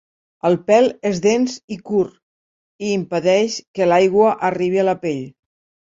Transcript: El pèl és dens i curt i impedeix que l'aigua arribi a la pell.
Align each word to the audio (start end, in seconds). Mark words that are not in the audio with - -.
El 0.47 0.55
pèl 0.69 0.87
és 1.09 1.19
dens 1.25 1.57
i 1.75 1.77
curt 1.89 2.17
i 2.87 2.89
impedeix 3.01 3.59
que 3.79 3.89
l'aigua 3.91 4.33
arribi 4.53 4.83
a 4.87 4.87
la 4.89 5.01
pell. 5.05 5.25